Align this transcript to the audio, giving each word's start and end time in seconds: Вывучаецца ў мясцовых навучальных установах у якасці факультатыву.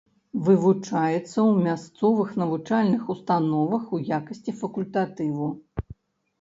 Вывучаецца 0.45 1.21
ў 1.25 1.51
мясцовых 1.65 2.33
навучальных 2.43 3.03
установах 3.17 3.83
у 3.99 4.03
якасці 4.19 4.59
факультатыву. 4.65 5.47